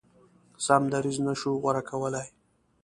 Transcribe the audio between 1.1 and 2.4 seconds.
نه شو غوره کولای.